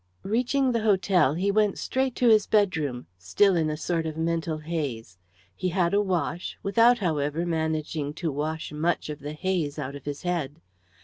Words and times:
Reaching 0.23 0.71
the 0.71 0.81
hotel, 0.81 1.35
he 1.35 1.51
went 1.51 1.77
straight 1.77 2.15
to 2.15 2.27
his 2.27 2.47
bedroom, 2.47 3.05
still 3.19 3.55
in 3.55 3.69
a 3.69 3.77
sort 3.77 4.07
of 4.07 4.17
mental 4.17 4.57
haze. 4.57 5.19
He 5.55 5.69
had 5.69 5.93
a 5.93 6.01
wash 6.01 6.57
without, 6.63 6.97
however, 6.97 7.45
managing 7.45 8.15
to 8.15 8.31
wash 8.31 8.71
much 8.71 9.11
of 9.11 9.19
the 9.19 9.33
haze 9.33 9.77
out 9.77 9.95
of 9.95 10.05
his 10.05 10.23
head. 10.23 10.55